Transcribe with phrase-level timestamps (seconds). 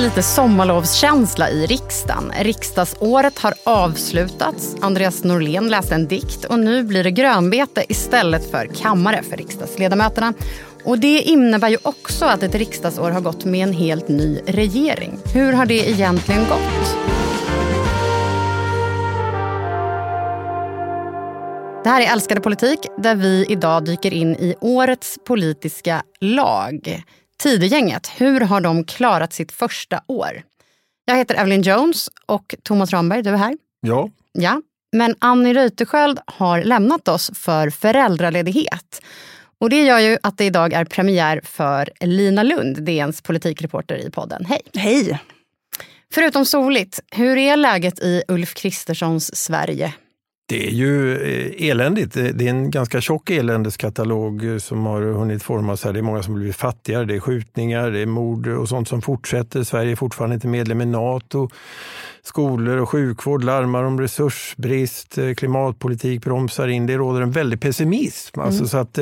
[0.00, 2.32] Är lite sommarlovskänsla i riksdagen.
[2.40, 4.76] Riksdagsåret har avslutats.
[4.80, 10.32] Andreas Norlén läste en dikt och nu blir det grönbete istället för kammare för riksdagsledamöterna.
[10.84, 15.18] Och det innebär ju också att ett riksdagsår har gått med en helt ny regering.
[15.34, 16.96] Hur har det egentligen gått?
[21.84, 27.02] Det här är Älskade politik där vi idag dyker in i årets politiska lag.
[27.40, 30.42] Tidegänget, hur har de klarat sitt första år?
[31.04, 33.56] Jag heter Evelyn Jones och Thomas Ramberg, du är här.
[33.80, 34.10] Ja.
[34.32, 34.62] Ja,
[34.92, 39.02] men Annie Reuterskiöld har lämnat oss för föräldraledighet.
[39.58, 44.10] Och det gör ju att det idag är premiär för Lina Lund, DNs politikreporter i
[44.10, 44.44] podden.
[44.44, 44.62] Hej!
[44.74, 45.18] Hej!
[46.12, 49.94] Förutom soligt, hur är läget i Ulf Kristerssons Sverige?
[50.50, 52.14] Det är ju eh, eländigt.
[52.14, 55.92] Det är en ganska tjock eländeskatalog eh, som har hunnit formas här.
[55.92, 59.02] Det är många som blivit fattigare, det är skjutningar, det är mord och sånt som
[59.02, 59.62] fortsätter.
[59.62, 61.48] Sverige är fortfarande inte medlem i Nato.
[62.22, 66.86] Skolor och sjukvård larmar om resursbrist, eh, klimatpolitik bromsar in.
[66.86, 68.40] Det råder en väldig pessimism.
[68.40, 68.68] Alltså, mm.
[68.68, 68.94] så att,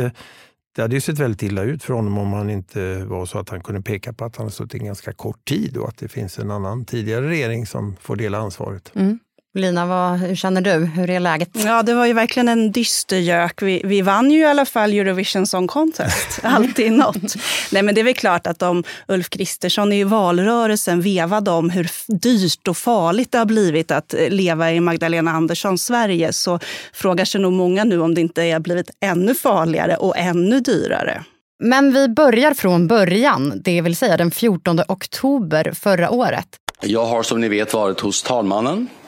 [0.77, 3.49] det hade ju sett väldigt illa ut för honom om han inte var så att
[3.49, 6.09] han kunde peka på att han har suttit en ganska kort tid och att det
[6.09, 8.93] finns en annan tidigare regering som får dela ansvaret.
[8.95, 9.19] Mm.
[9.59, 10.71] Lina, vad, hur känner du?
[10.71, 11.49] Hur är läget?
[11.53, 13.63] Ja, det var ju verkligen en dystergök.
[13.63, 16.41] Vi, vi vann ju i alla fall Eurovision Song Contest.
[16.43, 17.35] Alltid något.
[17.73, 21.91] Nej, men det är väl klart att om Ulf Kristersson i valrörelsen vevade om hur
[22.07, 26.59] dyrt och farligt det har blivit att leva i Magdalena Anderssons Sverige så
[26.93, 31.25] frågar sig nog många nu om det inte har blivit ännu farligare och ännu dyrare.
[31.63, 36.49] Men vi börjar från början, det vill säga den 14 oktober förra året.
[36.81, 38.89] Jag har som ni vet varit hos talmannen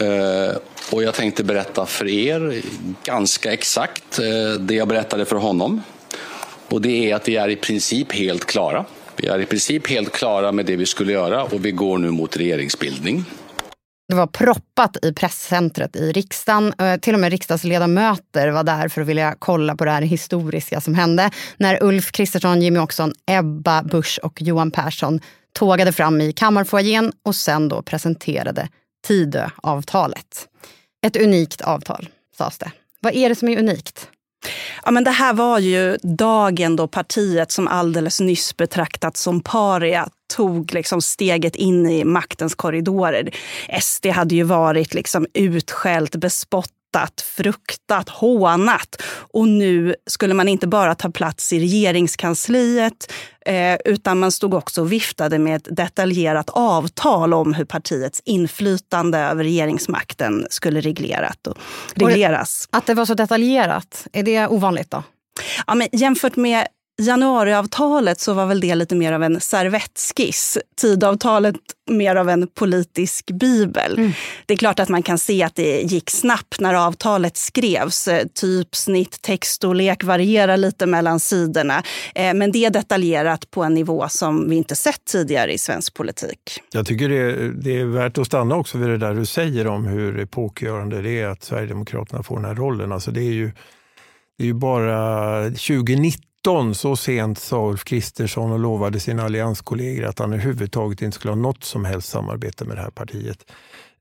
[0.00, 0.56] Eh,
[0.92, 2.62] och jag tänkte berätta för er
[3.04, 5.82] ganska exakt eh, det jag berättade för honom.
[6.68, 8.84] Och det är att vi är i princip helt klara.
[9.16, 12.10] Vi är i princip helt klara med det vi skulle göra och vi går nu
[12.10, 13.24] mot regeringsbildning.
[14.08, 16.74] Det var proppat i presscentret i riksdagen.
[16.78, 20.80] Eh, till och med riksdagsledamöter var där för att vilja kolla på det här historiska
[20.80, 21.30] som hände.
[21.56, 25.20] När Ulf Kristersson, Jimmy Åkesson, Ebba Busch och Johan Persson
[25.52, 28.68] tågade fram i kammarfoajén och sen då presenterade
[29.06, 30.48] Tidöavtalet.
[31.06, 32.72] Ett unikt avtal, sades det.
[33.00, 34.08] Vad är det som är unikt?
[34.84, 40.08] Ja, men det här var ju dagen då partiet som alldeles nyss betraktats som paria
[40.36, 43.30] tog liksom steget in i maktens korridorer.
[43.80, 49.02] SD hade ju varit liksom utskällt, bespottat hatat, fruktat, hånat.
[49.32, 53.12] Och nu skulle man inte bara ta plats i regeringskansliet
[53.46, 59.18] eh, utan man stod också och viftade med ett detaljerat avtal om hur partiets inflytande
[59.18, 61.56] över regeringsmakten skulle reglerat och
[61.94, 62.68] regleras.
[62.72, 65.02] Och att det var så detaljerat, är det ovanligt då?
[65.66, 66.66] Ja, men jämfört med
[67.00, 70.58] januariavtalet så var väl det lite mer av en servettskiss.
[70.80, 71.56] Tidavtalet
[71.90, 73.98] mer av en politisk bibel.
[73.98, 74.12] Mm.
[74.46, 78.08] Det är klart att man kan se att det gick snabbt när avtalet skrevs.
[78.34, 81.82] Typsnitt, textstorlek varierar lite mellan sidorna.
[82.14, 85.94] Eh, men det är detaljerat på en nivå som vi inte sett tidigare i svensk
[85.94, 86.38] politik.
[86.72, 89.66] Jag tycker det är, det är värt att stanna också vid det där du säger
[89.66, 92.92] om hur epokgörande det är att Sverigedemokraterna får den här rollen.
[92.92, 93.52] Alltså det är ju
[94.38, 100.04] det är ju bara 2019 2019, så sent, sa Ulf Kristersson och lovade sina allianskollegor
[100.04, 103.50] att han överhuvudtaget inte skulle ha något som helst samarbete med det här partiet.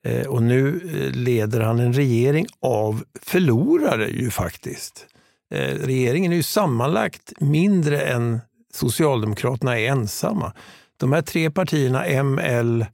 [0.03, 5.05] Eh, och nu eh, leder han en regering av förlorare ju faktiskt.
[5.53, 8.39] Eh, regeringen är ju sammanlagt mindre än
[8.73, 10.53] Socialdemokraterna är ensamma.
[10.97, 12.85] De här tre partierna, M, L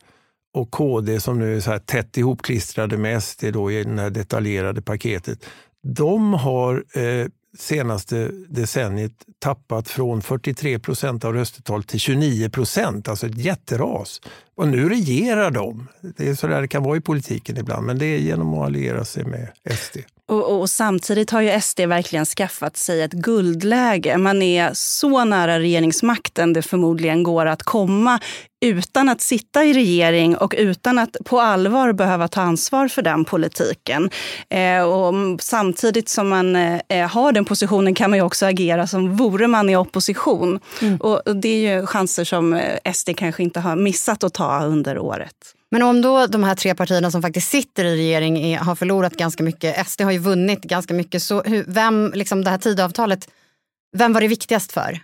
[0.53, 4.09] och KD som nu är så här tätt ihopklistrade med SD då i det här
[4.09, 5.45] detaljerade paketet.
[5.83, 7.27] De har eh,
[7.57, 14.21] senaste decenniet tappat från 43 procent av röstetalet till 29 procent, alltså ett jätteras.
[14.57, 15.87] Och nu regerar de.
[16.17, 18.65] Det är så där det kan vara i politiken ibland, men det är genom att
[18.65, 19.97] alliera sig med SD.
[20.27, 24.17] Och, och, samtidigt har ju SD verkligen skaffat sig ett guldläge.
[24.17, 28.19] Man är så nära regeringsmakten det förmodligen går att komma
[28.65, 33.25] utan att sitta i regering och utan att på allvar behöva ta ansvar för den
[33.25, 34.09] politiken.
[34.49, 39.15] Eh, och samtidigt som man eh, har den positionen kan man ju också agera som
[39.15, 40.59] vore man i opposition.
[40.81, 40.97] Mm.
[40.97, 44.99] Och det är ju chanser som eh, SD kanske inte har missat att ta under
[44.99, 45.35] året.
[45.71, 49.13] Men om då de här tre partierna som faktiskt sitter i regering är, har förlorat
[49.13, 53.29] ganska mycket, SD har ju vunnit ganska mycket, så hur, vem, liksom det här tidavtalet,
[53.97, 54.99] vem var det viktigast för?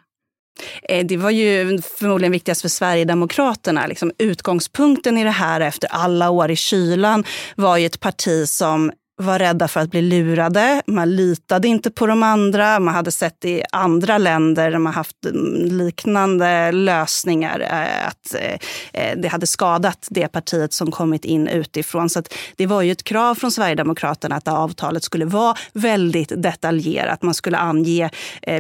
[0.84, 3.88] Eh, det var ju förmodligen viktigast för Sverigedemokraterna.
[3.88, 7.24] Liksom utgångspunkten i det här efter alla år i kylan
[7.56, 8.92] var ju ett parti som
[9.22, 10.82] var rädda för att bli lurade.
[10.88, 12.80] Man litade inte på de andra.
[12.80, 18.58] Man hade sett i andra länder där man haft mm, liknande lösningar eh, att eh,
[18.94, 22.10] eh, det hade skadat det partiet som kommit in utifrån.
[22.10, 22.24] Så
[22.56, 27.22] det var ju ett krav från Sverigedemokraterna att avtalet skulle vara väldigt detaljerat.
[27.22, 28.10] Man skulle ange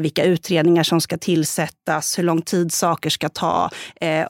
[0.01, 3.69] vilka utredningar som ska tillsättas, hur lång tid saker ska ta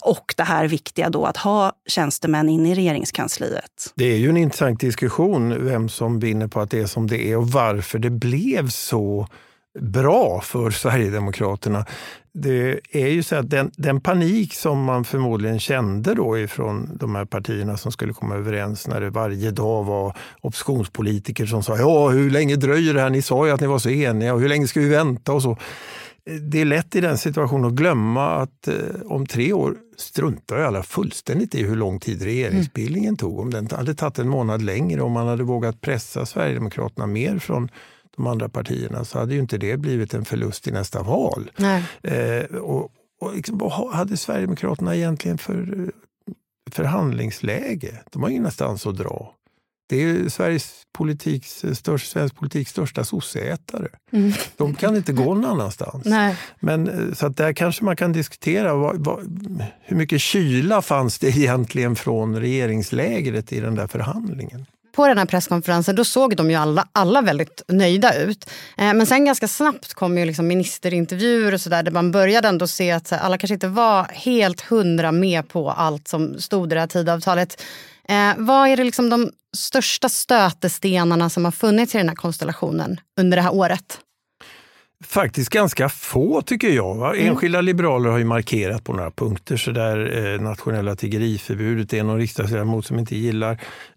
[0.02, 3.94] och det här viktiga då att ha tjänstemän in i regeringskansliet.
[3.96, 7.28] Det är ju en intressant diskussion vem som vinner på att det är som det
[7.28, 9.28] är och varför det blev så
[9.80, 11.86] bra för Sverigedemokraterna.
[12.34, 17.16] Det är ju så att den, den, panik som man förmodligen kände då ifrån de
[17.16, 22.10] här partierna som skulle komma överens när det varje dag var oppositionspolitiker som sa ja,
[22.10, 23.10] hur länge dröjer det här?
[23.10, 25.34] Ni sa ju att ni var så eniga och hur länge ska vi vänta?
[25.34, 25.58] och så.
[26.24, 28.76] Det är lätt i den situationen att glömma att eh,
[29.06, 33.18] om tre år struntar alla fullständigt i hur lång tid regeringsbildningen mm.
[33.18, 33.40] tog.
[33.40, 37.70] Om den hade tagit en månad längre, om man hade vågat pressa Sverigedemokraterna mer från
[38.16, 41.52] de andra partierna så hade ju inte det blivit en förlust i nästa val.
[42.02, 42.92] Eh, och,
[43.22, 45.88] och liksom, vad hade Sverigedemokraterna egentligen för eh,
[46.72, 48.04] förhandlingsläge?
[48.12, 49.36] De har ingenstans att dra.
[49.92, 53.88] Det är Sveriges politiks, störst, svensk politiks största sosseätare.
[54.12, 54.34] Mm.
[54.58, 56.06] De kan inte gå någon annanstans.
[56.06, 56.36] Nej.
[56.60, 59.20] Men, eh, så att där kanske man kan diskutera vad, vad,
[59.82, 64.66] hur mycket kyla fanns det egentligen från regeringslägret i den där förhandlingen
[64.96, 68.50] på den här presskonferensen då såg de ju alla, alla väldigt nöjda ut.
[68.78, 72.68] Eh, men sen ganska snabbt kom ju liksom ministerintervjuer och sådär där man började ändå
[72.68, 76.80] se att alla kanske inte var helt hundra med på allt som stod i det
[76.80, 77.64] här tidavtalet.
[78.10, 83.00] Eh, vad är det liksom de största stötestenarna som har funnits i den här konstellationen
[83.20, 84.00] under det här året?
[85.04, 86.96] Faktiskt ganska få tycker jag.
[86.96, 87.14] Va?
[87.14, 87.28] Mm.
[87.28, 87.66] Enskilda mm.
[87.66, 89.58] liberaler har ju markerat på några punkter.
[89.58, 93.52] Så där, eh, nationella tiggeriförbudet, det är någon riksdagsledamot som inte gillar,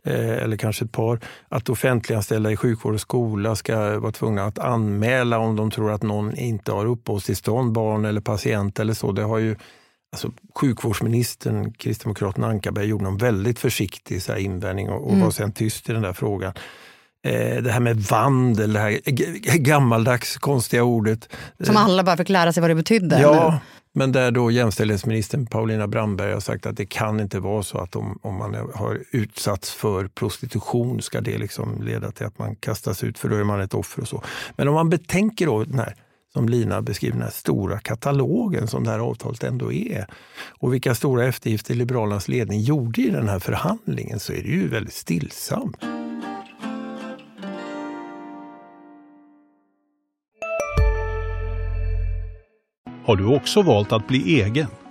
[0.05, 4.59] eh, eller kanske ett par, att offentliganställda i sjukvård och skola ska vara tvungna att
[4.59, 9.13] anmäla om de tror att någon inte har uppehållstillstånd, barn eller patient eller så.
[9.13, 9.57] Det har ju
[10.15, 15.25] Alltså, sjukvårdsministern, kristdemokraten Ankarberg, gjorde en väldigt försiktig så här, invändning och, och mm.
[15.25, 16.53] var sen tyst i den där frågan.
[17.27, 19.01] Eh, det här med vandel, det här
[19.59, 21.29] gammaldags konstiga ordet.
[21.61, 23.21] Som alla bara fick lära sig vad det betydde?
[23.21, 23.59] Ja, eller?
[23.95, 27.97] men där då jämställdhetsministern Paulina Brandberg har sagt att det kan inte vara så att
[27.97, 33.05] om, om man har utsatts för prostitution ska det liksom leda till att man kastas
[33.05, 34.23] ut för då är man ett offer och så.
[34.57, 35.95] Men om man betänker då den här
[36.35, 40.07] som Lina beskriver, den här stora katalogen som det här avtalet ändå är.
[40.59, 44.69] Och vilka stora eftergifter Liberalernas ledning gjorde i den här förhandlingen så är det ju
[44.69, 45.77] väldigt stillsamt.
[53.05, 54.69] Har du också valt att bli egen?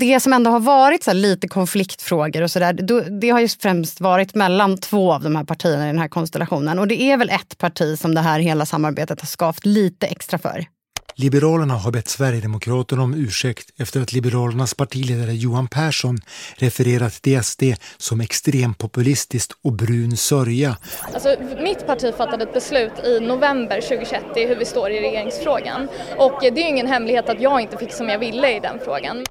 [0.00, 2.72] Det som ändå har varit så lite konfliktfrågor och sådär,
[3.20, 6.78] det har ju främst varit mellan två av de här partierna i den här konstellationen.
[6.78, 10.38] Och det är väl ett parti som det här hela samarbetet har skavt lite extra
[10.38, 10.66] för.
[11.14, 16.18] Liberalerna har bett Sverigedemokraterna om ursäkt efter att Liberalernas partiledare Johan Persson
[16.56, 17.62] refererat till SD
[17.98, 20.76] som extrempopulistiskt och brun sörja.
[21.14, 25.88] Alltså, mitt parti fattade ett beslut i november 2021 i hur vi står i regeringsfrågan.
[26.16, 28.78] Och det är ju ingen hemlighet att jag inte fick som jag ville i den
[28.84, 29.24] frågan.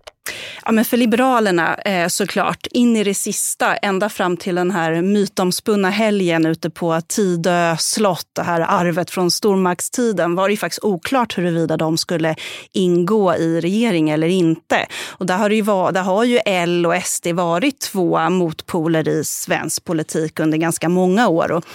[0.65, 5.01] Ja, men för Liberalerna eh, såklart, in i det sista, ända fram till den här
[5.01, 11.37] mytomspunna helgen ute på Tidö slott, det här arvet från stormaktstiden, var det faktiskt oklart
[11.37, 12.35] huruvida de skulle
[12.71, 14.87] ingå i regering eller inte.
[15.07, 19.07] Och där har, det ju var, där har ju L och SD varit två motpoler
[19.07, 21.51] i svensk politik under ganska många år.
[21.51, 21.65] Och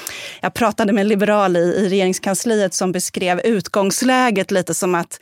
[0.41, 5.21] jag pratade med en liberal i, i regeringskansliet som beskrev utgångsläget lite som att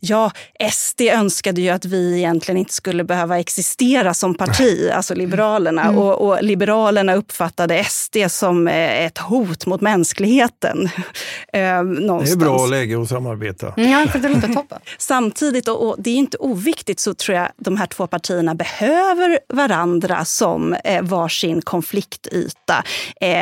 [0.00, 0.30] ja,
[0.72, 5.82] SD önskade ju att vi egentligen inte skulle behöva existera som parti, alltså Liberalerna.
[5.82, 5.98] Mm.
[5.98, 10.88] Och, och, Liberalerna uppfattade SD som eh, ett hot mot mänskligheten.
[11.52, 13.74] det är bra läge att samarbeta.
[13.76, 14.78] Ja, för det låter toppen.
[14.98, 19.38] Samtidigt, och, och, det är inte oviktigt, så tror jag de här två partierna behöver
[19.48, 22.84] varandra som eh, varsin konfliktyta.
[23.20, 23.36] Eh,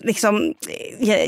[0.00, 0.54] liksom,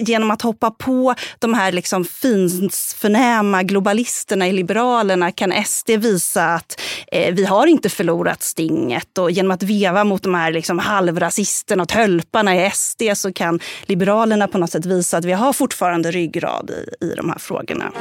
[0.01, 6.81] genom att hoppa på de här liksom finsförnäma globalisterna i Liberalerna kan SD visa att
[7.13, 9.19] eh, Eh, vi har inte förlorat stinget.
[9.19, 13.61] Och genom att veva mot de här liksom halvrasisterna och tölparna i SD så kan
[13.83, 17.93] Liberalerna på något sätt visa att vi har fortfarande ryggrad i, i de här frågorna.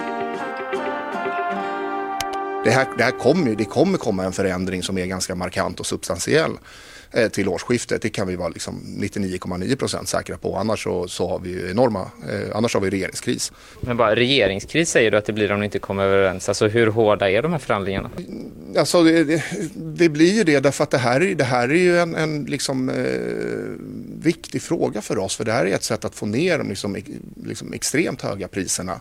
[2.63, 5.85] Det här, det här kommer, det kommer komma en förändring som är ganska markant och
[5.85, 6.51] substantiell.
[7.15, 8.01] Eh, till årsskiftet.
[8.01, 10.55] Det kan vi vara liksom 99,9 procent säkra på.
[10.55, 13.51] Annars så, så har vi enorma, eh, annars har vi regeringskris.
[13.81, 16.49] Men bara regeringskris säger du att det blir om ni inte kommer överens.
[16.49, 18.09] Alltså hur hårda är de här förhandlingarna?
[18.77, 19.43] Alltså det, det,
[19.75, 22.89] det blir ju det därför att det här, det här är ju en, en liksom,
[22.89, 22.95] eh,
[24.23, 25.35] viktig fråga för oss.
[25.35, 26.97] För det här är ett sätt att få ner de liksom,
[27.45, 28.99] liksom extremt höga priserna.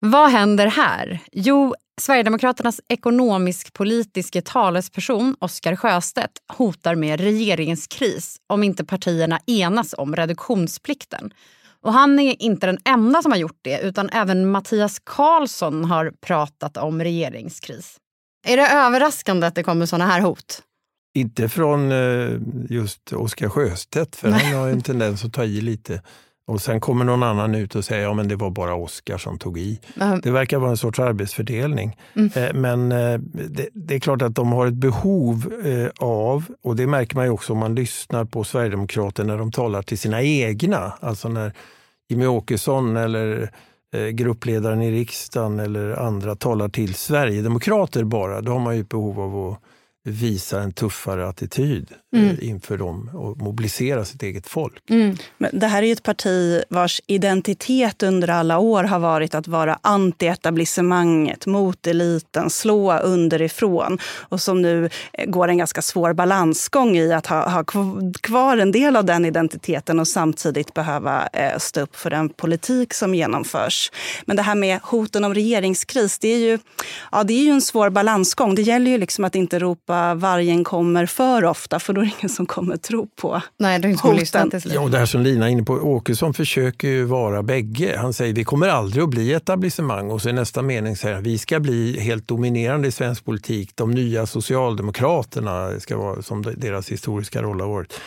[0.00, 1.18] Vad händer här?
[1.32, 11.30] Jo, Sverigedemokraternas ekonomisk-politiske talesperson Oscar Sjöstedt hotar med regeringskris om inte partierna enas om reduktionsplikten.
[11.82, 16.12] Och han är inte den enda som har gjort det utan även Mattias Karlsson har
[16.20, 17.96] pratat om regeringskris.
[18.46, 20.62] Är det överraskande att det kommer såna här hot?
[21.14, 22.38] Inte från eh,
[22.68, 26.02] just Oscar Sjöstedt, för han har en tendens att ta i lite.
[26.46, 29.38] Och sen kommer någon annan ut och säger att ja, det var bara Oskar som
[29.38, 29.80] tog i.
[30.00, 30.20] Mm.
[30.20, 31.96] Det verkar vara en sorts arbetsfördelning.
[32.16, 32.30] Mm.
[32.34, 33.18] Eh, men eh,
[33.48, 37.28] det, det, är klart att de har ett behov eh, av, och det märker man
[37.28, 40.92] också om man lyssnar på Sverigedemokrater när de talar till sina egna.
[41.00, 41.52] Alltså när
[42.08, 43.50] Jimmy Åkesson eller
[44.12, 48.40] gruppledaren i riksdagen eller andra talar till Sverigedemokrater bara.
[48.40, 49.58] Då har man ju ett behov av att
[50.04, 52.36] visa en tuffare attityd eh, mm.
[52.40, 54.90] inför dem och mobilisera sitt eget folk.
[54.90, 55.16] Mm.
[55.38, 59.78] Men det här är ett parti vars identitet under alla år har varit att vara
[59.82, 67.12] anti-etablissemanget, mot eliten, slå underifrån och som nu eh, går en ganska svår balansgång i
[67.12, 67.64] att ha, ha
[68.22, 72.94] kvar en del av den identiteten och samtidigt behöva eh, stå upp för den politik
[72.94, 73.92] som genomförs.
[74.24, 76.58] Men det här med hoten om regeringskris, det är ju,
[77.12, 78.54] ja, det är ju en svår balansgång.
[78.54, 82.04] Det gäller ju liksom att inte ropa ropa vargen kommer för ofta, för då är
[82.04, 84.50] det ingen som kommer tro på Nej, det är inte hoten.
[84.64, 87.96] Ja, det här som Lina är inne på, Åkesson försöker ju vara bägge.
[87.98, 91.24] Han säger vi kommer aldrig att bli etablissemang och så i nästa mening säger han
[91.24, 93.70] vi ska bli helt dominerande i svensk politik.
[93.74, 98.00] De nya socialdemokraterna ska vara som deras historiska roll har varit.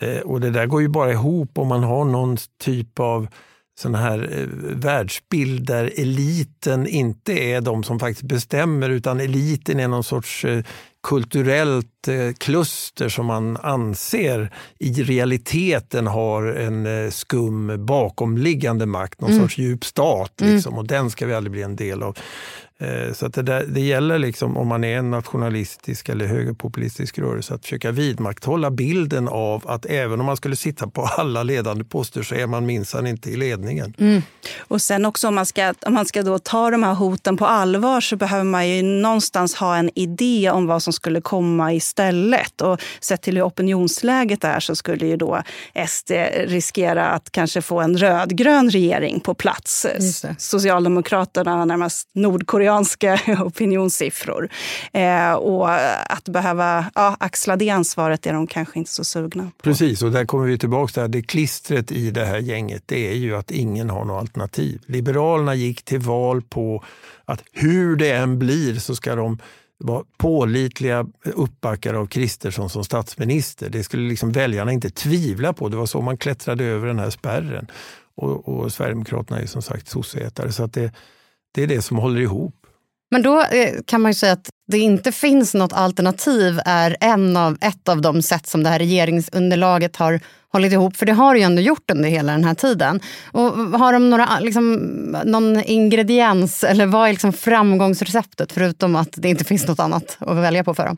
[0.00, 3.28] Eh, och det där går ju bara ihop om man har någon typ av
[3.78, 9.88] sån här eh, världsbild där eliten inte är de som faktiskt bestämmer utan eliten är
[9.88, 10.64] någon sorts eh,
[11.08, 19.30] kulturellt eh, kluster som man anser i realiteten har en eh, skum bakomliggande makt, någon
[19.30, 19.42] mm.
[19.42, 20.40] sorts djup stat.
[20.40, 20.54] Mm.
[20.54, 20.78] Liksom, mm.
[20.78, 22.18] Och den ska vi aldrig bli en del av.
[22.80, 27.18] Eh, så att det, där, det gäller, liksom, om man är en nationalistisk eller högerpopulistisk
[27.18, 31.84] rörelse, att försöka vidmakthålla bilden av att även om man skulle sitta på alla ledande
[31.84, 33.94] poster så är man minsann inte i ledningen.
[33.98, 34.22] Mm.
[34.58, 37.46] Och sen också om man ska, om man ska då ta de här hoten på
[37.46, 42.60] allvar så behöver man ju någonstans ha en idé om vad som skulle komma istället.
[42.60, 45.42] Och sett till hur opinionsläget är så skulle ju då
[45.88, 46.10] SD
[46.44, 49.86] riskera att kanske få en rödgrön regering på plats.
[50.38, 54.48] Socialdemokraterna närmast Nordkorea koreanska opinionssiffror.
[54.92, 55.70] Eh, och
[56.12, 59.62] att behöva ja, axla det ansvaret är de kanske inte så sugna på.
[59.62, 62.82] Precis, och där kommer vi tillbaka till det klistret i det här gänget.
[62.86, 64.80] Det är ju att ingen har något alternativ.
[64.86, 66.84] Liberalerna gick till val på
[67.24, 69.38] att hur det än blir så ska de
[69.78, 73.70] vara pålitliga uppbackare av Kristersson som statsminister.
[73.70, 75.68] Det skulle liksom väljarna inte tvivla på.
[75.68, 77.66] Det var så man klättrade över den här spärren.
[78.16, 80.52] Och, och Sverigedemokraterna är som sagt sosseätare.
[80.52, 80.92] Så att det,
[81.54, 82.57] det är det som håller ihop.
[83.10, 87.36] Men då eh, kan man ju säga att det inte finns något alternativ är en
[87.36, 90.20] av, ett av de sätt som det här regeringsunderlaget har
[90.52, 90.96] hållit ihop.
[90.96, 93.00] För det har det ju ändå gjort under hela den här tiden.
[93.32, 94.74] Och har de några, liksom,
[95.24, 100.36] någon ingrediens eller vad är liksom framgångsreceptet förutom att det inte finns något annat att
[100.36, 100.96] välja på för dem?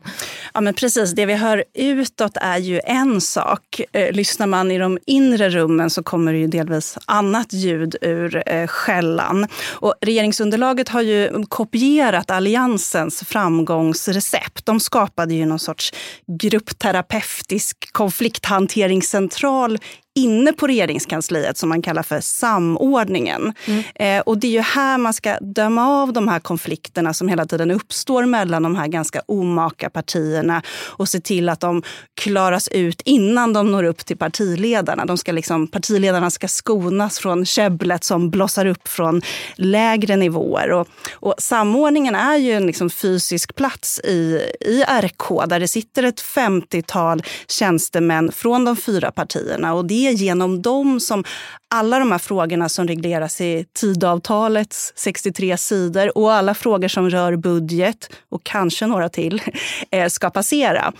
[0.53, 3.81] Ja men precis, det vi hör utåt är ju en sak.
[3.91, 8.43] Eh, lyssnar man i de inre rummen så kommer det ju delvis annat ljud ur
[8.45, 9.47] eh, skällan.
[9.69, 13.23] Och regeringsunderlaget har ju kopierat Alliansens
[13.61, 14.65] framgångsrecept.
[14.65, 15.93] De skapade ju någon sorts
[16.41, 19.77] gruppterapeutisk konflikthanteringscentral
[20.15, 23.53] inne på regeringskansliet som man kallar för samordningen.
[23.65, 23.83] Mm.
[23.95, 27.45] Eh, och det är ju här man ska döma av de här konflikterna som hela
[27.45, 31.83] tiden uppstår mellan de här ganska omaka partierna och se till att de
[32.21, 35.05] klaras ut innan de når upp till partiledarna.
[35.05, 39.21] De ska liksom, partiledarna ska skonas från käbblet som blossar upp från
[39.55, 40.71] lägre nivåer.
[40.71, 46.03] Och, och samordningen är ju en liksom fysisk plats i, i RK där det sitter
[46.03, 49.73] ett 50-tal tjänstemän från de fyra partierna.
[49.73, 51.23] Och det är genom dem som
[51.69, 57.35] alla de här frågorna som regleras i Tidöavtalets 63 sidor och alla frågor som rör
[57.35, 59.41] budget och kanske några till
[59.91, 60.93] eh, ska passera.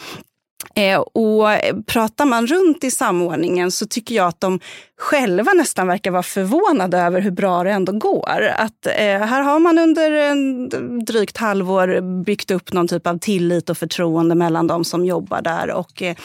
[0.75, 1.47] Eh, och
[1.85, 4.59] pratar man runt i samordningen så tycker jag att de
[4.97, 8.53] själva nästan verkar vara förvånade över hur bra det ändå går.
[8.55, 10.69] Att, eh, här har man under en
[11.05, 15.71] drygt halvår byggt upp någon typ av tillit och förtroende mellan de som jobbar där.
[15.71, 16.15] Och, eh,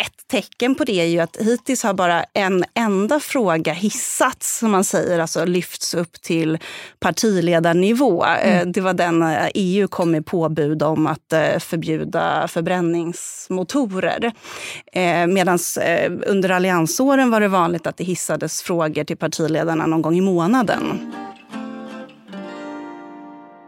[0.00, 4.70] ett tecken på det är ju att hittills har bara en enda fråga hissats, som
[4.70, 6.58] man säger, alltså lyfts upp till
[7.00, 8.24] partiledarnivå.
[8.24, 8.72] Mm.
[8.72, 9.24] det var den
[9.54, 12.48] EU kom med påbud om att förbjuda
[13.50, 14.32] förbränningsmotorer.
[14.92, 15.58] Eh, Medan
[16.26, 21.12] under alliansåren var det vanligt att det hissades frågor till partiledarna någon gång i månaden.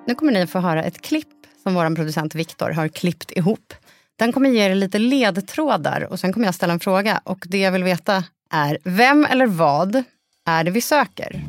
[0.06, 1.28] Nu kommer ni få höra ett klipp
[1.62, 3.74] som vår producent Viktor har klippt ihop.
[4.18, 7.20] Den kommer ge er lite ledtrådar och sen kommer jag ställa en fråga.
[7.24, 10.02] Och det jag vill veta är, vem eller vad
[10.46, 11.40] är det vi söker?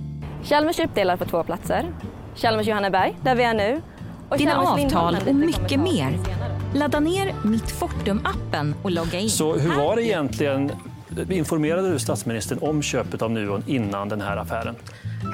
[0.43, 1.85] Chalmers är uppdelad på två platser.
[2.35, 3.81] Chalmers Johanneberg, där vi är nu.
[4.37, 6.19] Dina avtal och mycket mer.
[6.73, 9.29] Ladda ner Mitt Fortum-appen och logga in.
[9.29, 10.71] Så hur var det egentligen
[11.29, 14.75] Informerade du statsministern om köpet av Nuon innan den här affären?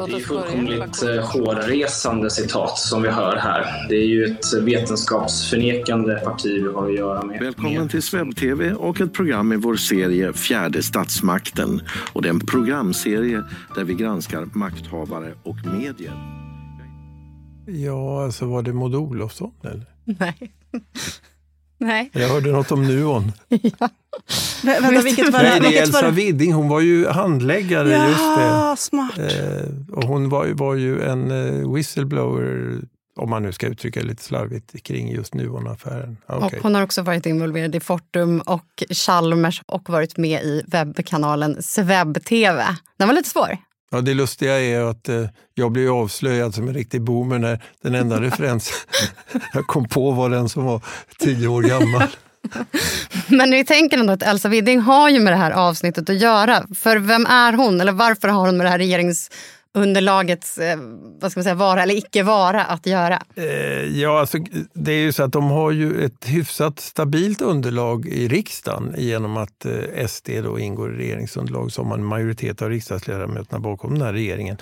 [0.08, 3.88] Det är fullkomligt eh, hårresande citat som vi hör här.
[3.90, 7.40] Det är ju ett vetenskapsförnekande parti vi har att göra med.
[7.40, 11.82] Välkommen till Sveb-TV och ett program i vår serie Fjärde statsmakten.
[12.14, 13.44] Och det är en programserie
[13.76, 16.39] där vi granskar makthavare och medier.
[17.72, 19.86] Ja, alltså var det Maud Olofsson eller?
[20.04, 20.52] Nej.
[21.78, 22.10] Nej.
[22.14, 23.32] Jag hörde något om Nuon.
[23.50, 23.90] ja.
[24.64, 25.50] Vänta, vilket var det?
[25.50, 27.90] Nej, det är Elsa Widding, hon var ju handläggare.
[27.90, 28.84] Ja, just det.
[28.84, 29.18] smart.
[29.18, 32.82] Eh, och hon var, var ju en eh, whistleblower
[33.16, 36.18] om man nu ska uttrycka det lite slarvigt kring just Nuon-affären.
[36.28, 36.60] Okay.
[36.60, 41.58] Och hon har också varit involverad i Fortum och Chalmers och varit med i webbkanalen
[41.62, 42.76] Sveb-TV.
[42.98, 43.58] Den var lite svår.
[43.92, 47.96] Ja, det lustiga är att eh, jag blev avslöjad som en riktig boomer när den
[47.96, 48.72] enda referens
[49.54, 50.82] jag kom på var den som var
[51.20, 52.08] tio år gammal.
[53.28, 56.66] Men vi tänker ändå att Elsa Widding har ju med det här avsnittet att göra.
[56.76, 57.82] För vem är hon?
[57.82, 58.80] Eller varför har hon med det här
[59.74, 60.80] underlagets eh,
[61.22, 63.24] vad ska man säga, vara eller icke vara att göra?
[63.36, 64.38] Eh, ja, alltså,
[64.74, 69.38] det är ju så att de har ju ett hyfsat stabilt underlag i riksdagen genom
[69.38, 74.14] att eh, SD då ingår i regeringsunderlag som en majoritet av riksdagsledamöterna bakom den här
[74.14, 74.58] regeringen.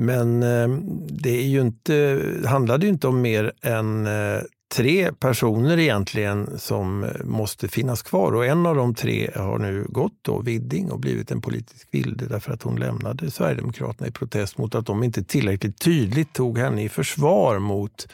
[0.00, 0.68] Men eh,
[1.08, 4.40] det är ju inte, handlade ju inte om mer än eh,
[4.74, 10.18] tre personer egentligen som måste finnas kvar och en av de tre har nu gått
[10.22, 14.74] då, Widding och blivit en politisk vilde därför att hon lämnade Sverigedemokraterna i protest mot
[14.74, 18.08] att de inte tillräckligt tydligt tog henne i försvar mot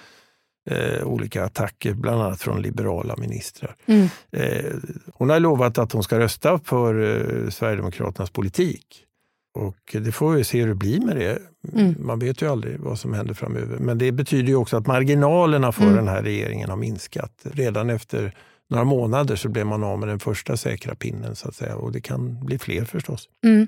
[0.71, 3.77] eh, olika attacker, bland annat från liberala ministrar.
[3.87, 4.09] Mm.
[4.33, 4.73] Eh,
[5.15, 9.07] hon har lovat att hon ska rösta för eh, Sverigedemokraternas politik.
[9.55, 11.38] Och det får vi se hur det blir med det.
[11.73, 11.95] Mm.
[11.99, 13.79] Man vet ju aldrig vad som händer framöver.
[13.79, 15.97] Men det betyder ju också att marginalerna för mm.
[15.97, 17.33] den här regeringen har minskat.
[17.43, 18.35] Redan efter
[18.73, 21.37] några månader så blev man av med den första säkra pinnen.
[21.37, 21.77] så att säga.
[21.77, 23.29] Och det kan bli fler förstås.
[23.45, 23.67] Mm.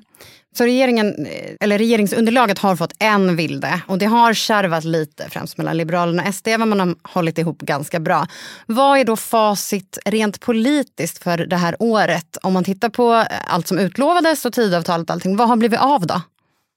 [0.57, 1.27] Så regeringen,
[1.61, 6.35] eller regeringsunderlaget har fått en vilde och det har kärvat lite främst mellan Liberalerna och
[6.35, 8.27] SD men man har hållit ihop ganska bra.
[8.67, 12.37] Vad är då facit rent politiskt för det här året?
[12.43, 13.13] Om man tittar på
[13.47, 16.23] allt som utlovades och tidavtalet och allting, vad har blivit av då?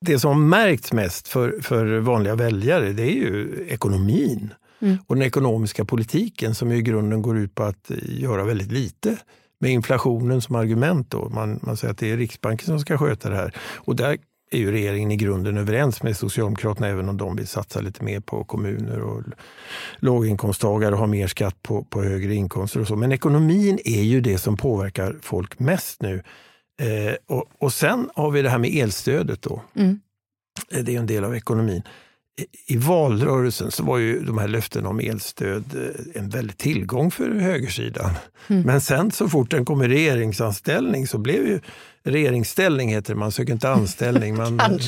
[0.06, 4.54] Det som märkts mest för, för vanliga väljare det är ju ekonomin.
[4.80, 4.98] Mm.
[5.08, 9.18] Och den ekonomiska politiken som i grunden går ut på att göra väldigt lite
[9.60, 11.12] med inflationen som argument.
[11.12, 11.30] Då.
[11.30, 13.56] Man, man säger att det är Riksbanken som ska sköta det här.
[13.76, 14.18] Och där
[14.52, 18.20] är ju regeringen i grunden överens med Socialdemokraterna även om de vill satsa lite mer
[18.20, 19.24] på kommuner och
[19.98, 22.80] låginkomsttagare och ha mer skatt på, på högre inkomster.
[22.80, 22.96] och så.
[22.96, 26.24] Men ekonomin är ju det som påverkar folk mest nu.
[26.82, 29.42] Eh, och, och sen har vi det här med elstödet.
[29.42, 29.62] då.
[29.76, 30.00] Mm.
[30.72, 31.84] Eh, det är en del av ekonomin
[32.68, 37.30] i valrörelsen så var ju de här löftena om elstöd eh, en väldig tillgång för
[37.30, 38.12] högersidan.
[38.48, 38.62] Mm.
[38.62, 41.60] Men sen så fort den kom i regeringsanställning så blev ju
[42.04, 44.38] regeringsställning heter det, man söker inte anställning.
[44.38, 44.60] Man,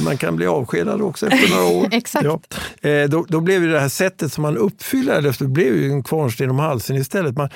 [0.00, 1.88] man kan bli avskedad också efter några år.
[1.92, 2.24] Exakt.
[2.24, 2.88] Ja.
[2.88, 6.50] Eh, då, då blev det här sättet som man uppfyller det blev ju en kvarnsten
[6.50, 7.36] om halsen istället.
[7.36, 7.48] Man,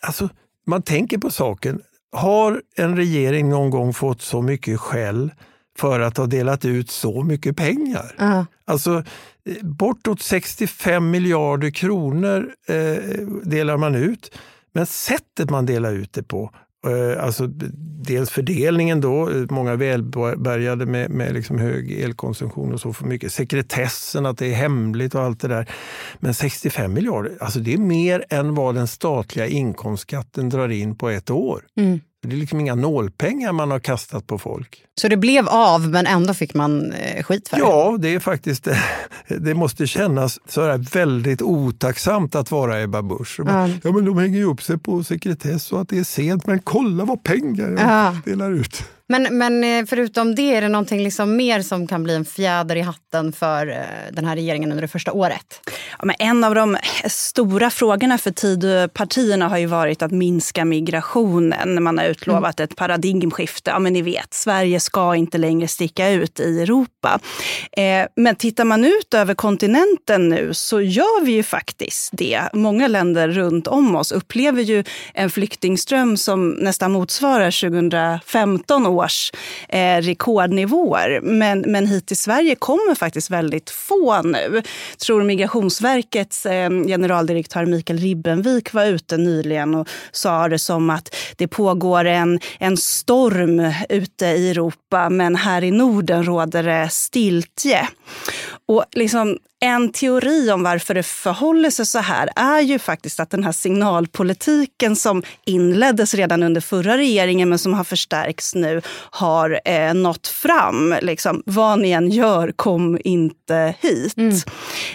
[0.00, 0.28] alltså,
[0.66, 1.80] man tänker på saken
[2.12, 5.30] har en regering någon gång fått så mycket skäll
[5.78, 8.16] för att ha delat ut så mycket pengar?
[8.20, 8.42] Uh.
[8.64, 9.04] Alltså
[9.62, 13.02] bortåt 65 miljarder kronor eh,
[13.42, 14.38] delar man ut.
[14.72, 16.50] Men sättet man delar ut det på
[16.86, 17.46] Eh, alltså
[18.06, 23.32] dels fördelningen då, många välbärgade med, med liksom hög elkonsumtion och så för mycket.
[23.32, 25.70] Sekretessen, att det är hemligt och allt det där.
[26.18, 31.08] Men 65 miljarder, alltså det är mer än vad den statliga inkomstskatten drar in på
[31.08, 31.62] ett år.
[31.76, 32.00] Mm.
[32.26, 34.82] Det är liksom inga nålpengar man har kastat på folk.
[35.00, 37.62] Så det blev av, men ändå fick man eh, skit för det?
[37.62, 38.68] Ja, det är faktiskt
[39.28, 39.54] det.
[39.54, 43.40] Måste kännas så väldigt otacksamt att vara Ebba Busch.
[43.46, 43.68] Ja.
[43.82, 46.58] ja, men de hänger ju upp sig på sekretess och att det är sent, men
[46.58, 48.16] kolla vad pengar jag Ja.
[48.24, 48.84] delar ut.
[49.08, 52.76] Men, men eh, förutom det, är det någonting liksom mer som kan bli en fjäder
[52.76, 53.76] i hatten för eh,
[54.12, 55.60] den här regeringen under det första året?
[55.98, 61.82] Ja, men en av de stora frågorna för Tidöpartierna har ju varit att minska migrationen.
[61.82, 63.70] Man har utlovat ett paradigmskifte.
[63.70, 67.18] Ja, men ni vet, Sverige ska inte längre sticka ut i Europa.
[67.72, 72.40] Eh, men tittar man ut över kontinenten nu så gör vi ju faktiskt det.
[72.52, 79.32] Många länder runt om oss upplever ju en flyktingström som nästan motsvarar 2015 års
[79.68, 81.20] eh, rekordnivåer.
[81.22, 84.62] Men, men hit till Sverige kommer faktiskt väldigt få nu.
[85.06, 91.48] Tror Migrationsverkets eh, generaldirektör Mikael Ribbenvik var ute nyligen och sa det som att det
[91.48, 97.88] pågår en, en storm ute i Europa men här i Norden råder det stiltje.
[98.66, 103.30] Och liksom en teori om varför det förhåller sig så här är ju faktiskt att
[103.30, 109.60] den här signalpolitiken som inleddes redan under förra regeringen men som har förstärkts nu har
[109.64, 110.94] eh, nått fram.
[111.02, 114.14] Liksom, vad ni än gör, kom inte hit.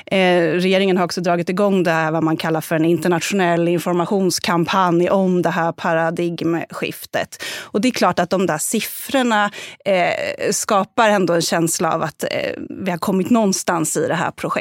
[0.05, 5.09] Eh, regeringen har också dragit igång det här vad man kallar för en internationell informationskampanj
[5.09, 7.43] om det här paradigmskiftet.
[7.61, 9.51] Och det är klart att de där siffrorna
[9.85, 12.29] eh, skapar ändå en känsla av att eh,
[12.69, 14.60] vi har kommit någonstans i det här projektet.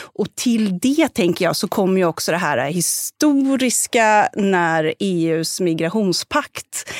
[0.00, 6.90] Och till det tänker jag så kommer ju också det här historiska när EUs migrationspakt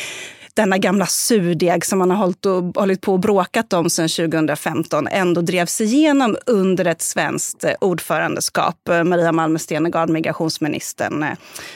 [0.55, 5.09] denna gamla surdeg som man har hållit, och, hållit på och bråkat om sedan 2015
[5.09, 8.89] ändå drevs igenom under ett svenskt eh, ordförandeskap.
[8.89, 11.29] Eh, Maria Malmer Stenergard, migrationsministern, eh,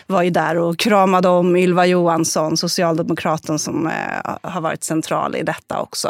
[0.06, 3.90] var ju där och kramade om Ylva Johansson, socialdemokraten som
[4.42, 6.08] har varit central i detta också.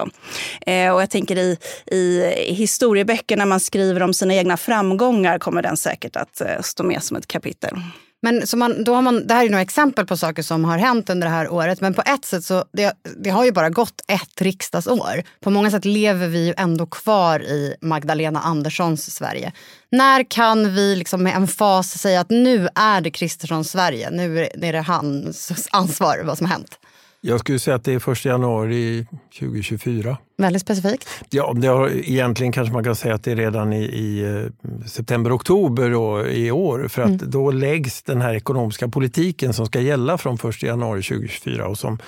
[0.66, 2.22] Och jag tänker i, i
[2.54, 7.16] historieböcker när man skriver om sina egna framgångar kommer den säkert att stå med som
[7.16, 7.78] ett kapitel.
[8.22, 10.78] Men så man, då har man, det här är några exempel på saker som har
[10.78, 11.81] hänt under det här året.
[11.81, 12.92] Men på ett sätt så det,
[13.24, 15.22] det har ju bara gått ett riksdagsår.
[15.40, 19.52] På många sätt lever vi ju ändå kvar i Magdalena Anderssons Sverige.
[19.90, 24.11] När kan vi liksom med emfas säga att nu är det Kristerssons Sverige?
[24.11, 26.78] Nu är det hans ansvar vad som har hänt.
[27.20, 29.07] Jag skulle säga att det är 1 januari
[29.38, 30.16] 2024.
[30.38, 31.09] Väldigt specifikt.
[31.31, 34.87] Ja, det har, egentligen kanske man kan säga att det är redan i, i eh,
[34.87, 36.88] september, oktober i år.
[36.88, 37.31] För att Mm.
[37.31, 41.98] då läggs den här ekonomiska politiken som ska gälla från 1 januari 2024 och som,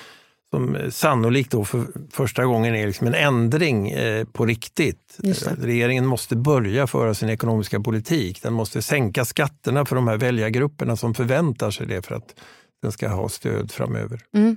[0.51, 5.19] som sannolikt då för första gången är liksom en ändring eh, på riktigt.
[5.61, 8.43] Regeringen måste börja föra sin ekonomiska politik.
[8.43, 12.35] Den måste sänka skatterna för de här väljargrupperna som förväntar sig det för att
[12.83, 14.21] den ska ha stöd framöver.
[14.35, 14.57] Mm.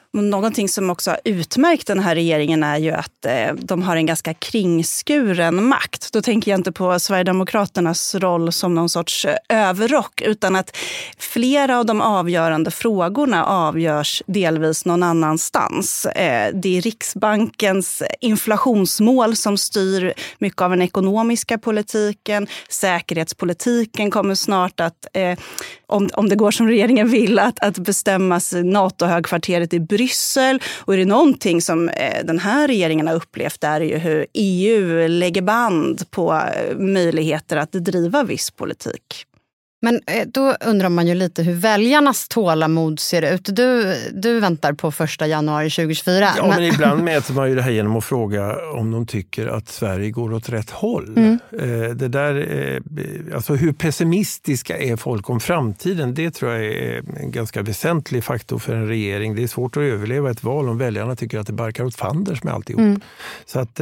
[0.13, 4.05] Någonting som också har utmärkt den här regeringen är ju att eh, de har en
[4.05, 6.13] ganska kringskuren makt.
[6.13, 10.77] Då tänker jag inte på Sverigedemokraternas roll som någon sorts eh, överrock utan att
[11.17, 16.05] flera av de avgörande frågorna avgörs delvis någon annanstans.
[16.05, 22.47] Eh, det är Riksbankens inflationsmål som styr mycket av den ekonomiska politiken.
[22.69, 25.07] Säkerhetspolitiken kommer snart att,
[25.87, 30.00] om, om det går som regeringen vill, att, att bestämmas i NATO-högkvarteret i Bryssel.
[30.73, 34.25] Och är det någonting som eh, den här regeringen har upplevt är det ju hur
[34.33, 39.25] EU lägger band på eh, möjligheter att driva viss politik.
[39.83, 43.55] Men eh, då undrar man ju lite hur väljarnas tålamod ser ut.
[43.55, 46.29] Du, du väntar på första januari 2024.
[46.37, 49.69] Ja, men ibland mäter man ju det här genom att fråga om de tycker att
[49.69, 51.13] Sverige går åt rätt håll.
[51.17, 51.39] Mm.
[51.59, 56.13] Eh, Det där, eh, alltså hur pessimistiska är folk om framtiden?
[56.13, 59.35] Det tror jag är en ganska väsentlig faktor för en regering.
[59.35, 62.43] Det är svårt att överleva ett val om väljarna tycker att det barkar åt fanders
[62.43, 62.79] med alltihop.
[62.81, 63.01] Mm.
[63.45, 63.79] Så att,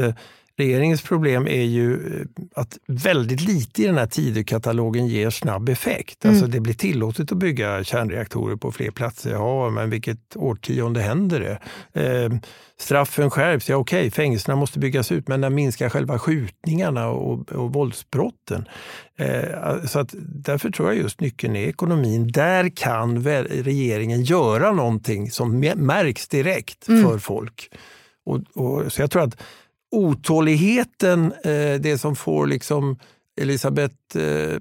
[0.59, 6.25] Regeringens problem är ju eh, att väldigt lite i den här Tidökatalogen ger snabb effekt.
[6.25, 6.35] Mm.
[6.35, 9.31] Alltså det blir tillåtet att bygga kärnreaktorer på fler platser.
[9.31, 11.59] Ja, men vilket årtionde händer det?
[12.01, 12.31] Eh,
[12.79, 17.51] straffen skärps, ja okej, okay, fängelserna måste byggas ut, men när minskar själva skjutningarna och,
[17.51, 18.67] och våldsbrotten?
[19.17, 22.27] Eh, så att därför tror jag just nyckeln är ekonomin.
[22.27, 27.03] Där kan regeringen göra någonting som märks direkt mm.
[27.03, 27.69] för folk.
[28.25, 29.41] Och, och, så jag tror att
[29.91, 32.97] otåligheten, eh, det som får liksom
[33.41, 34.57] Elisabeth eh,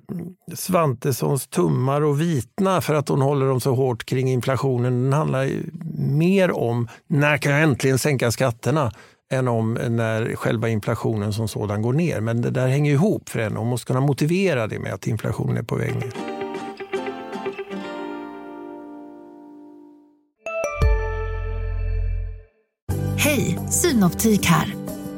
[0.55, 5.51] Svantessons tummar och vitna för att hon håller dem så hårt kring inflationen, den handlar
[5.99, 8.93] mer om när kan jag äntligen sänka skatterna
[9.33, 12.21] än om när själva inflationen som sådan går ner.
[12.21, 13.59] Men det där hänger ihop för henne.
[13.59, 16.12] Hon måste kunna motivera det med att inflationen är på väg ner.
[23.17, 24.88] Hej, Synoptik här.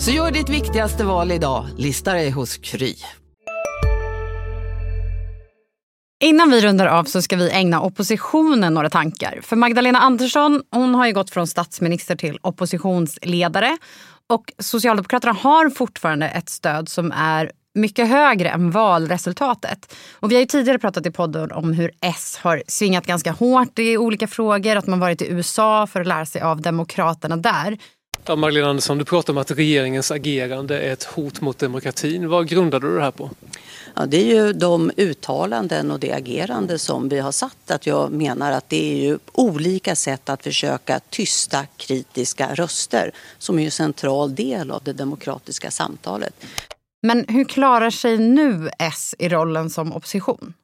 [0.00, 1.66] Så gör ditt viktigaste val idag.
[1.76, 2.94] Lista dig hos Kry.
[6.24, 9.40] Innan vi rundar av så ska vi ägna oppositionen några tankar.
[9.42, 13.78] För Magdalena Andersson hon har ju gått från statsminister till oppositionsledare.
[14.26, 19.94] Och Socialdemokraterna har fortfarande ett stöd som är mycket högre än valresultatet.
[20.12, 23.78] Och vi har ju tidigare pratat i podden om hur S har svingat ganska hårt
[23.78, 24.76] i olika frågor.
[24.76, 27.78] Att man varit i USA för att lära sig av demokraterna där.
[28.26, 32.28] Ja, Magdalena Andersson, du pratar om att regeringens agerande är ett hot mot demokratin.
[32.28, 33.30] Vad grundar du det här på?
[33.94, 37.70] Ja, det är ju de uttalanden och det agerande som vi har satt.
[37.70, 43.58] Att jag menar att det är ju olika sätt att försöka tysta kritiska röster som
[43.58, 46.34] är en central del av det demokratiska samtalet.
[47.02, 50.54] Men hur klarar sig nu S i rollen som opposition?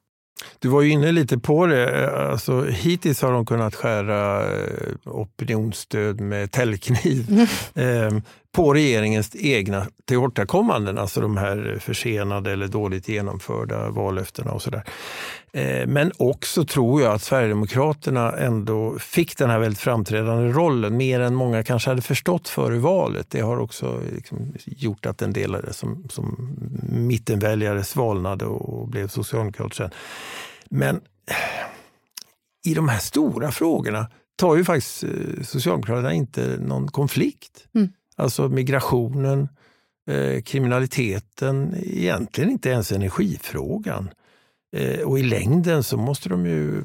[0.59, 2.11] Du var ju inne lite på det.
[2.31, 8.21] Alltså, hittills har de kunnat skära eh, opinionsstöd med täljkniv mm
[8.57, 14.83] på regeringens egna tillkortakommanden, alltså de här försenade eller dåligt genomförda vallöftena och sådär.
[15.53, 21.19] Eh, men också tror jag att Sverigedemokraterna ändå fick den här väldigt framträdande rollen, mer
[21.19, 23.29] än många kanske hade förstått före valet.
[23.29, 26.57] Det har också liksom gjort att en del av det som, som
[26.89, 29.91] mittenväljare svalnade och blev socialdemokrater sen.
[30.69, 31.01] Men
[32.65, 35.09] i de här stora frågorna tar ju faktiskt eh,
[35.43, 37.67] Socialdemokraterna inte någon konflikt.
[37.75, 37.89] Mm.
[38.17, 39.49] Alltså migrationen,
[40.09, 44.09] eh, kriminaliteten, egentligen inte ens energifrågan.
[44.75, 46.83] Eh, och i längden så måste de ju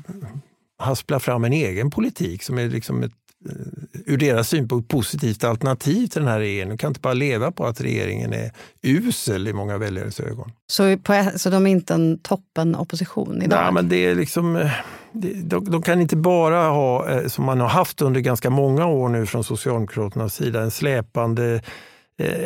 [0.79, 3.13] haspla fram en egen politik som är liksom ett
[3.51, 6.69] eh, ur deras synpunkt positivt alternativ till den här regeringen.
[6.69, 8.51] De kan inte bara leva på att regeringen är
[8.83, 10.53] usel i många väljares ögon.
[10.67, 13.63] Så, på, så de är inte en toppen opposition idag?
[13.63, 14.69] Nej, men det är liksom,
[15.13, 19.27] de, de, kan inte bara ha, som man har haft under ganska många år nu
[19.27, 21.61] från Socialdemokraternas sida, en släpande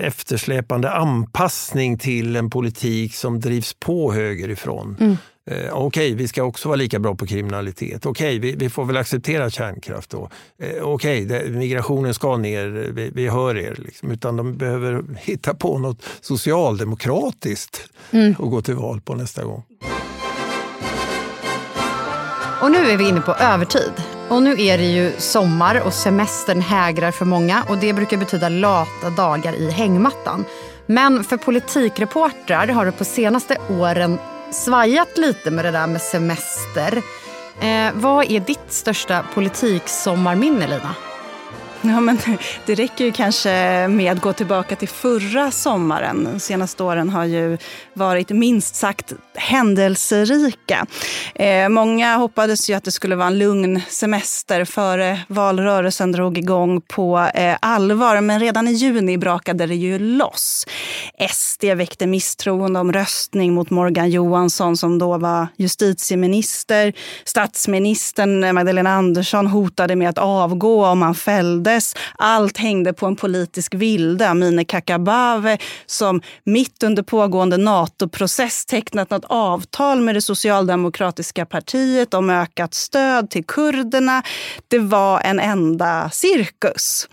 [0.00, 4.96] eftersläpande anpassning till en politik som drivs på högerifrån.
[5.00, 5.16] Mm.
[5.50, 8.06] Eh, Okej, okay, vi ska också vara lika bra på kriminalitet.
[8.06, 10.30] Okej, okay, vi, vi, får väl acceptera kärnkraft då.
[10.58, 13.74] Eh, Okej, okay, migrationen ska ner, vi, vi hör er.
[13.78, 14.10] Liksom.
[14.10, 18.34] Utan de behöver hitta på något socialdemokratiskt mm.
[18.38, 19.62] och gå till val på nästa gång.
[22.60, 23.92] Och nu är vi inne på övertid.
[24.28, 28.48] Och nu är det ju sommar och semestern hägrar för många och det brukar betyda
[28.48, 30.44] lata dagar i hängmattan.
[30.86, 34.18] Men för politikreportrar har det på senaste åren
[34.50, 37.02] svajat lite med det där med semester.
[37.60, 40.94] Eh, vad är ditt största politiksommarminne, Lina?
[41.82, 42.18] Ja, men
[42.66, 46.24] det räcker ju kanske med att gå tillbaka till förra sommaren.
[46.24, 47.58] De senaste åren har ju
[47.92, 50.86] varit minst sagt händelserika.
[51.34, 56.80] Eh, många hoppades ju att det skulle vara en lugn semester före valrörelsen drog igång
[56.80, 58.20] på eh, allvar.
[58.20, 60.66] Men redan i juni brakade det ju loss.
[61.30, 66.92] SD väckte misstroende om röstning mot Morgan Johansson som då var justitieminister.
[67.24, 71.94] Statsministern Magdalena Andersson hotade med att avgå om han fällde föddes.
[72.18, 74.28] Allt hängde på en politisk vilde.
[74.28, 82.30] Amineh Kakabaveh som mitt under pågående NATO-process tecknat något avtal med det socialdemokratiska partiet om
[82.30, 84.22] ökat stöd till kurderna.
[84.68, 87.08] Det var en enda cirkus.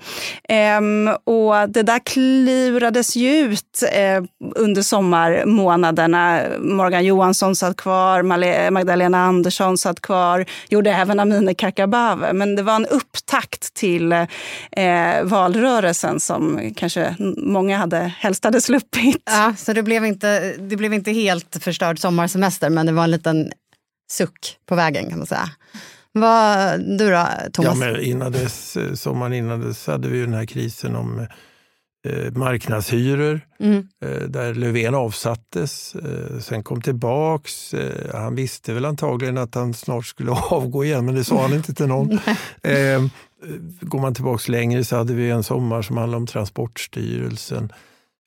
[0.49, 4.23] Ehm, och det där klurades ju ut eh,
[4.55, 6.41] under sommarmånaderna.
[6.59, 8.23] Morgan Johansson satt kvar,
[8.71, 12.33] Magdalena Andersson satt kvar, gjorde även Amineh Kakabaveh.
[12.33, 14.25] Men det var en upptakt till eh,
[14.71, 19.23] eh, valrörelsen som kanske många hade, helst hade sluppit.
[19.25, 23.11] Ja, så det blev, inte, det blev inte helt förstörd sommarsemester men det var en
[23.11, 23.51] liten
[24.11, 25.49] suck på vägen kan man säga.
[26.11, 27.79] Vad, du då Thomas?
[27.79, 31.27] Ja, men innan dess, sommaren innan dess hade vi den här krisen om
[32.07, 33.87] eh, marknadshyror mm.
[34.05, 35.95] eh, där Löfven avsattes.
[35.95, 37.73] Eh, sen kom tillbaks.
[37.73, 41.53] Eh, han visste väl antagligen att han snart skulle avgå igen men det sa han
[41.53, 42.19] inte till någon.
[43.43, 47.71] Eh, går man tillbaks längre så hade vi en sommar som handlade om Transportstyrelsen.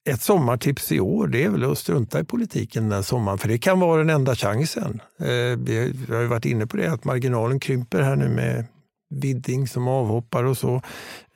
[0.08, 3.58] Ett sommartips i år det är väl att strunta i politiken den sommaren, för det
[3.58, 5.00] kan vara den enda chansen.
[5.20, 8.64] Eh, vi har ju varit inne på det, att marginalen krymper här nu med
[9.10, 10.82] Widding som avhoppar och så.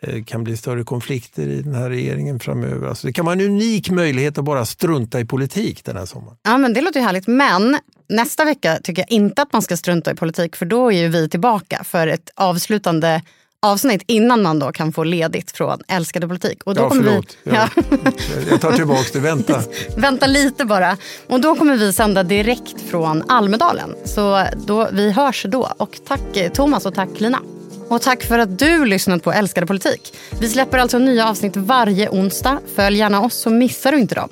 [0.01, 2.89] Det kan bli större konflikter i den här regeringen framöver.
[2.89, 6.37] Alltså det kan vara en unik möjlighet att bara strunta i politik den här sommaren.
[6.43, 7.27] Ja, men det låter ju härligt.
[7.27, 10.97] Men nästa vecka tycker jag inte att man ska strunta i politik för då är
[10.97, 13.23] ju vi tillbaka för ett avslutande
[13.63, 16.63] avsnitt innan man då kan få ledigt från älskade politik.
[16.65, 17.37] Och då ja, förlåt.
[17.43, 17.69] Vi, ja.
[18.51, 19.21] Jag tar tillbaka det.
[19.21, 19.63] Vänta.
[19.97, 20.97] Vänta lite bara.
[21.27, 23.95] Och då kommer vi sända direkt från Almedalen.
[24.05, 25.73] Så då, vi hörs då.
[25.77, 27.41] Och tack Thomas och tack Lina.
[27.89, 30.15] Och tack för att du lyssnat på Älskade politik.
[30.41, 32.59] Vi släpper alltså nya avsnitt varje onsdag.
[32.77, 34.29] Följ gärna oss så missar du inte dem.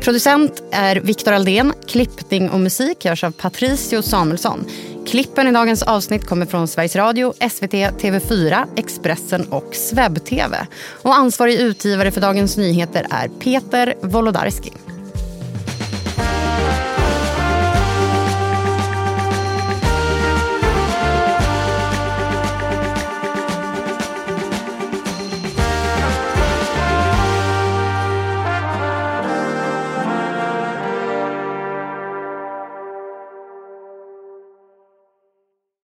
[0.00, 1.72] Producent är Viktor Aldén.
[1.86, 4.64] Klippning och musik görs av Patricio Samuelsson.
[5.10, 10.66] Klippen i dagens avsnitt kommer från Sveriges Radio, SVT, TV4, Expressen och Sveb-TV.
[11.02, 14.72] Och ansvarig utgivare för Dagens Nyheter är Peter Wolodarski.